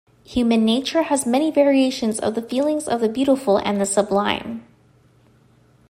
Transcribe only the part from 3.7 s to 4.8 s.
the sublime.